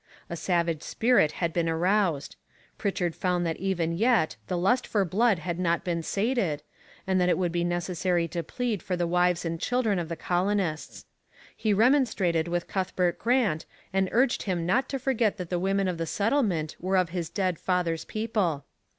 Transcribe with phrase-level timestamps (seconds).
[0.31, 2.35] A savage spirit had been aroused.
[2.79, 6.63] Pritchard found that even yet the lust for blood had not been sated,
[7.05, 10.15] and that it would be necessary to plead for the wives and children of the
[10.15, 11.05] colonists.
[11.55, 15.99] He remonstrated with Cuthbert Grant and urged him not to forget that the women of
[15.99, 18.65] the settlement were of his dead father's people.